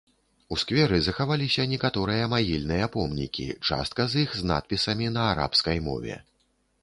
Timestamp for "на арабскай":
5.19-5.77